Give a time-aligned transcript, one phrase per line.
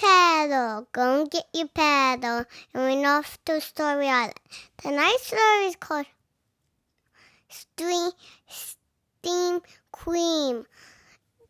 [0.00, 0.88] paddle.
[0.92, 2.44] Go and get your paddle
[2.74, 4.34] and went off to Story Island.
[4.78, 6.06] Tonight's story is called
[7.48, 8.10] Steam,
[8.48, 9.60] Steam
[9.92, 10.66] Cream.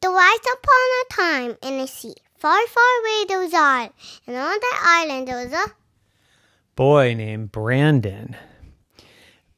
[0.00, 3.24] There was upon a time in the sea, far, far away
[4.26, 5.72] and on that island there was a
[6.74, 8.36] boy named Brandon.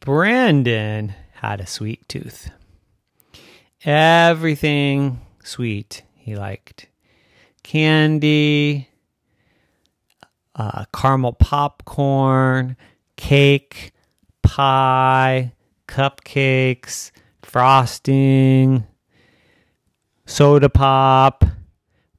[0.01, 2.51] Brandon had a sweet tooth.
[3.85, 6.87] Everything sweet he liked
[7.63, 8.89] candy,
[10.55, 12.77] uh, caramel popcorn,
[13.17, 13.93] cake,
[14.43, 15.53] pie,
[15.89, 17.11] cupcakes,
[17.43, 18.87] frosting,
[20.27, 21.45] soda pop,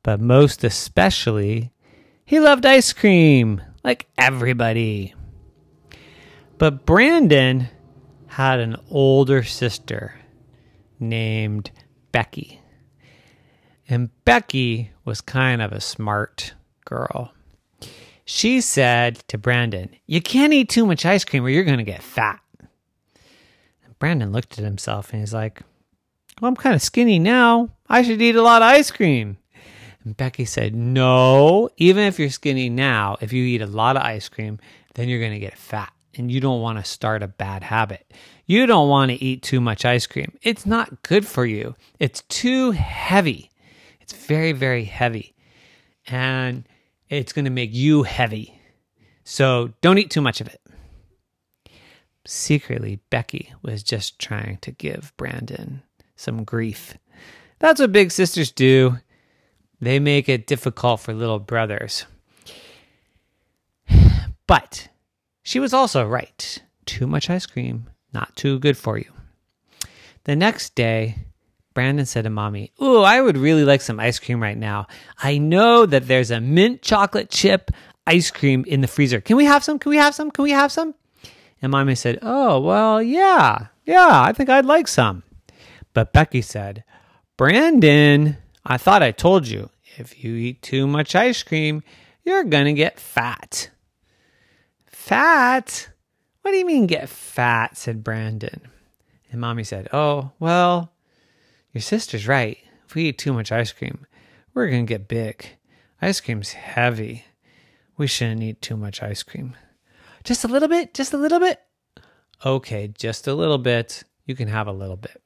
[0.03, 1.71] but most especially,
[2.25, 5.13] he loved ice cream like everybody.
[6.57, 7.69] But Brandon
[8.27, 10.15] had an older sister
[10.99, 11.71] named
[12.11, 12.62] Becky.
[13.89, 16.53] And Becky was kind of a smart
[16.85, 17.33] girl.
[18.25, 21.83] She said to Brandon, You can't eat too much ice cream or you're going to
[21.83, 22.39] get fat.
[23.83, 25.61] And Brandon looked at himself and he's like,
[26.41, 27.69] Well, I'm kind of skinny now.
[27.89, 29.37] I should eat a lot of ice cream.
[30.05, 34.03] And Becky said, No, even if you're skinny now, if you eat a lot of
[34.03, 34.59] ice cream,
[34.95, 38.13] then you're going to get fat and you don't want to start a bad habit.
[38.45, 40.37] You don't want to eat too much ice cream.
[40.41, 41.75] It's not good for you.
[41.99, 43.49] It's too heavy.
[44.03, 45.33] It's very, very heavy.
[46.07, 46.67] And
[47.09, 48.59] it's going to make you heavy.
[49.23, 50.61] So don't eat too much of it.
[52.25, 55.83] Secretly, Becky was just trying to give Brandon
[56.15, 56.97] some grief.
[57.59, 58.97] That's what big sisters do.
[59.81, 62.05] They make it difficult for little brothers.
[64.45, 64.89] But
[65.41, 66.61] she was also right.
[66.85, 69.11] Too much ice cream, not too good for you.
[70.25, 71.17] The next day,
[71.73, 74.87] Brandon said to mommy, Ooh, I would really like some ice cream right now.
[75.17, 77.71] I know that there's a mint chocolate chip
[78.05, 79.21] ice cream in the freezer.
[79.21, 79.79] Can we have some?
[79.79, 80.31] Can we have some?
[80.31, 80.93] Can we have some?
[81.61, 85.23] And mommy said, Oh, well, yeah, yeah, I think I'd like some.
[85.93, 86.83] But Becky said,
[87.37, 91.83] Brandon, I thought I told you, if you eat too much ice cream,
[92.23, 93.69] you're going to get fat.
[94.85, 95.89] Fat?
[96.41, 97.77] What do you mean get fat?
[97.77, 98.61] said Brandon.
[99.31, 100.92] And mommy said, Oh, well,
[101.73, 102.57] your sister's right.
[102.85, 104.05] If we eat too much ice cream,
[104.53, 105.57] we're going to get big.
[106.01, 107.25] Ice cream's heavy.
[107.97, 109.55] We shouldn't eat too much ice cream.
[110.23, 110.93] Just a little bit?
[110.93, 111.59] Just a little bit?
[112.45, 114.03] Okay, just a little bit.
[114.25, 115.21] You can have a little bit.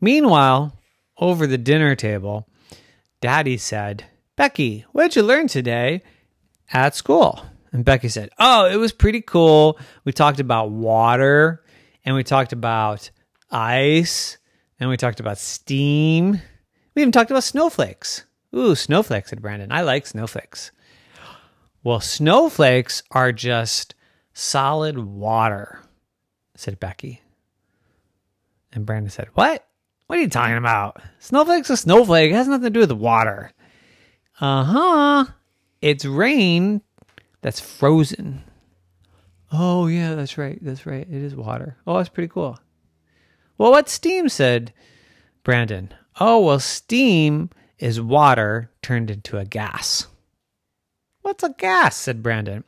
[0.00, 0.76] Meanwhile,
[1.18, 2.48] over the dinner table,
[3.20, 4.04] Daddy said,
[4.36, 6.02] Becky, what did you learn today
[6.72, 7.44] at school?
[7.70, 9.78] And Becky said, Oh, it was pretty cool.
[10.04, 11.62] We talked about water
[12.04, 13.10] and we talked about
[13.50, 14.38] ice
[14.82, 16.42] and we talked about steam.
[16.96, 18.24] We even talked about snowflakes.
[18.52, 19.70] Ooh, snowflakes, said Brandon.
[19.70, 20.72] I like snowflakes.
[21.84, 23.94] Well, snowflakes are just
[24.34, 25.78] solid water,
[26.56, 27.22] said Becky.
[28.72, 29.64] And Brandon said, What?
[30.08, 31.00] What are you talking about?
[31.20, 32.32] Snowflake's a snowflake.
[32.32, 33.52] It has nothing to do with water.
[34.40, 35.24] Uh huh.
[35.80, 36.82] It's rain
[37.40, 38.42] that's frozen.
[39.52, 40.58] Oh, yeah, that's right.
[40.60, 41.06] That's right.
[41.08, 41.76] It is water.
[41.86, 42.58] Oh, that's pretty cool.
[43.62, 44.28] Well, what's steam?
[44.28, 44.72] said
[45.44, 45.94] Brandon.
[46.18, 50.08] Oh, well, steam is water turned into a gas.
[51.20, 51.94] What's a gas?
[51.94, 52.64] said Brandon.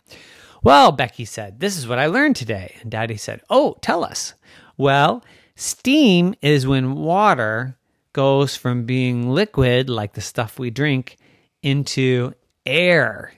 [0.62, 2.76] Well, Becky said, this is what I learned today.
[2.80, 4.34] And Daddy said, Oh, tell us.
[4.76, 5.24] Well,
[5.56, 7.76] steam is when water
[8.12, 11.16] goes from being liquid, like the stuff we drink,
[11.60, 12.34] into
[12.64, 13.32] air.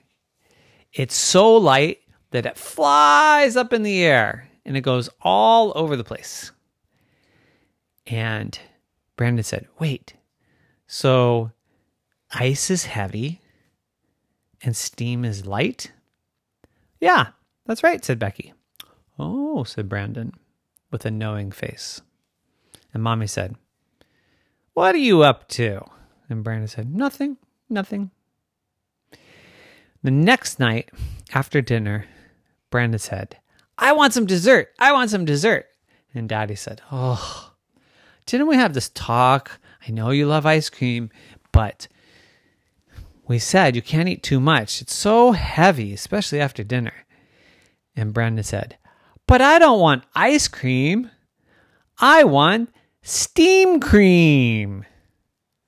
[0.92, 2.00] It's so light
[2.32, 6.52] that it flies up in the air and it goes all over the place.
[8.06, 8.58] And
[9.16, 10.14] Brandon said, Wait,
[10.86, 11.50] so
[12.32, 13.41] ice is heavy
[14.62, 15.92] and steam is light?
[17.00, 17.28] Yeah,
[17.66, 18.53] that's right, said Becky.
[19.18, 20.32] Oh, said Brandon
[20.91, 22.00] with a knowing face.
[22.94, 23.56] And Mommy said,
[24.74, 25.82] What are you up to?
[26.28, 27.36] And Brandon said, Nothing,
[27.68, 28.10] nothing.
[30.02, 30.91] The next night
[31.34, 32.06] after dinner,
[32.70, 33.38] Brandon said,
[33.78, 34.68] I want some dessert.
[34.78, 35.66] I want some dessert.
[36.14, 37.52] And Daddy said, Oh,
[38.26, 39.60] didn't we have this talk?
[39.86, 41.10] I know you love ice cream,
[41.52, 41.88] but
[43.28, 44.82] we said you can't eat too much.
[44.82, 46.92] It's so heavy, especially after dinner.
[47.94, 48.76] And Brandon said,
[49.26, 51.10] But I don't want ice cream.
[51.98, 52.70] I want
[53.02, 54.84] steam cream.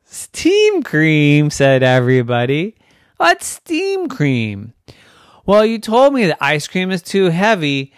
[0.05, 2.77] Steam cream, said everybody.
[3.17, 4.75] What's steam cream?
[5.47, 7.93] Well, you told me that ice cream is too heavy,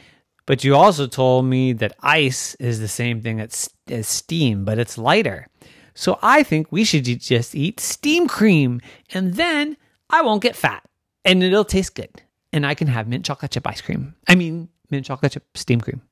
[0.47, 4.79] but you also told me that ice is the same thing as, as steam, but
[4.79, 5.49] it's lighter.
[5.95, 8.81] So I think we should just eat steam cream,
[9.13, 9.77] and then
[10.09, 10.83] I won't get fat
[11.25, 12.23] and it'll taste good.
[12.53, 14.15] And I can have mint chocolate chip ice cream.
[14.29, 16.03] I mean, mint chocolate chip steam cream.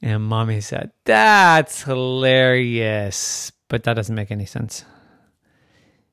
[0.00, 3.52] And mommy said, That's hilarious.
[3.68, 4.84] But that doesn't make any sense.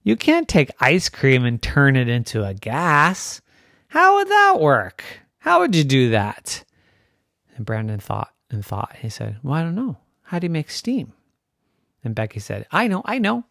[0.01, 3.41] You can't take ice cream and turn it into a gas.
[3.87, 5.03] How would that work?
[5.37, 6.65] How would you do that?
[7.55, 8.95] And Brandon thought and thought.
[9.01, 9.97] He said, Well, I don't know.
[10.23, 11.13] How do you make steam?
[12.03, 13.45] And Becky said, I know, I know.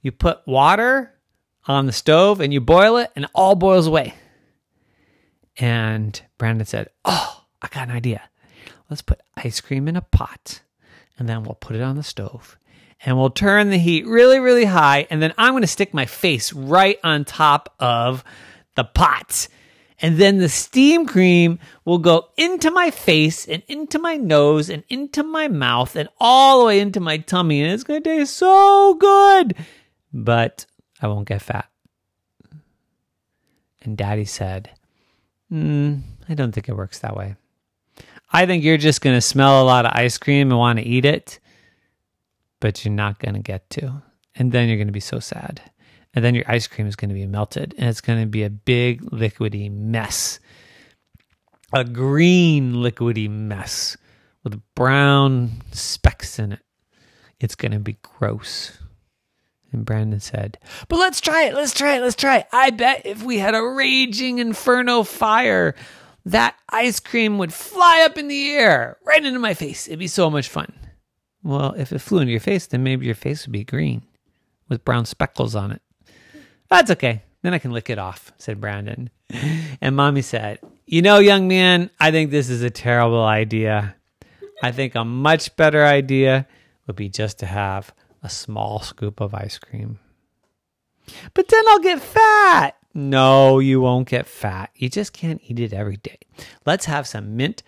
[0.00, 1.14] You put water
[1.66, 4.14] on the stove and you boil it and it all boils away.
[5.58, 8.22] And Brandon said, Oh, I got an idea.
[8.88, 10.62] Let's put ice cream in a pot
[11.18, 12.56] and then we'll put it on the stove
[13.04, 15.06] and we'll turn the heat really, really high.
[15.10, 18.24] And then I'm going to stick my face right on top of
[18.74, 19.48] the pot.
[20.00, 24.84] And then the steam cream will go into my face and into my nose and
[24.88, 27.62] into my mouth and all the way into my tummy.
[27.62, 29.56] And it's going to taste so good.
[30.12, 30.66] But
[31.02, 31.68] I won't get fat.
[33.82, 34.70] And daddy said,
[35.52, 37.36] mm, I don't think it works that way.
[38.32, 40.84] I think you're just going to smell a lot of ice cream and want to
[40.84, 41.38] eat it,
[42.60, 44.02] but you're not going to get to.
[44.34, 45.60] And then you're going to be so sad.
[46.14, 48.42] And then your ice cream is going to be melted and it's going to be
[48.42, 50.40] a big liquidy mess.
[51.72, 53.96] A green liquidy mess
[54.42, 56.60] with brown specks in it.
[57.40, 58.78] It's going to be gross.
[59.70, 60.58] And Brandon said,
[60.88, 61.54] But let's try it.
[61.54, 62.00] Let's try it.
[62.00, 62.46] Let's try it.
[62.52, 65.74] I bet if we had a raging inferno fire,
[66.24, 69.86] that ice cream would fly up in the air right into my face.
[69.86, 70.72] It'd be so much fun.
[71.42, 74.02] Well, if it flew into your face, then maybe your face would be green
[74.68, 75.82] with brown speckles on it.
[76.70, 77.22] That's okay.
[77.42, 79.10] Then I can lick it off, said Brandon.
[79.80, 83.94] And mommy said, You know, young man, I think this is a terrible idea.
[84.62, 86.46] I think a much better idea
[86.86, 90.00] would be just to have a small scoop of ice cream.
[91.34, 92.76] But then I'll get fat.
[92.94, 94.70] No, you won't get fat.
[94.74, 96.18] You just can't eat it every day.
[96.66, 97.62] Let's have some mint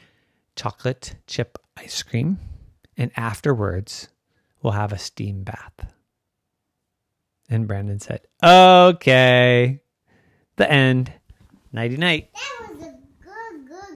[0.57, 2.39] chocolate chip ice cream.
[2.97, 4.09] And afterwards,
[4.63, 5.93] we'll have a steam bath.
[7.51, 9.81] And Brandon said, Okay.
[10.57, 11.13] The end.
[11.73, 12.31] Nighty night.